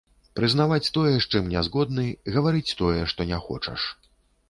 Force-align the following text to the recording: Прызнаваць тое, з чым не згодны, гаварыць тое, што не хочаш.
Прызнаваць 0.37 0.91
тое, 0.95 1.11
з 1.17 1.27
чым 1.31 1.53
не 1.53 1.61
згодны, 1.69 2.09
гаварыць 2.39 2.67
тое, 2.83 3.01
што 3.15 3.31
не 3.33 3.45
хочаш. 3.49 3.91